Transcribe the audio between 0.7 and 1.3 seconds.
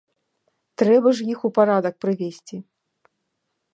Трэба ж